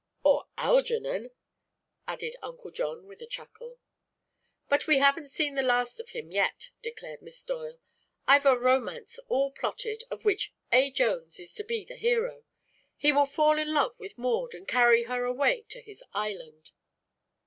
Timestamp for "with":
3.05-3.21, 13.99-14.17